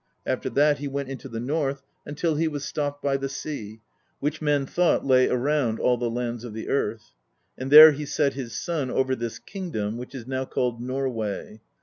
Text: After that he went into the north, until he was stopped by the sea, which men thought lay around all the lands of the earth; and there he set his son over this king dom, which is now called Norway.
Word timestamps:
After 0.25 0.49
that 0.49 0.79
he 0.79 0.87
went 0.87 1.09
into 1.09 1.29
the 1.29 1.39
north, 1.39 1.83
until 2.07 2.33
he 2.33 2.47
was 2.47 2.65
stopped 2.65 3.03
by 3.03 3.17
the 3.17 3.29
sea, 3.29 3.81
which 4.19 4.41
men 4.41 4.65
thought 4.65 5.05
lay 5.05 5.29
around 5.29 5.79
all 5.79 5.95
the 5.95 6.09
lands 6.09 6.43
of 6.43 6.55
the 6.55 6.69
earth; 6.69 7.11
and 7.55 7.69
there 7.69 7.91
he 7.91 8.07
set 8.07 8.33
his 8.33 8.55
son 8.55 8.89
over 8.89 9.15
this 9.15 9.37
king 9.37 9.69
dom, 9.69 9.97
which 9.99 10.15
is 10.15 10.25
now 10.25 10.43
called 10.43 10.81
Norway. 10.81 11.61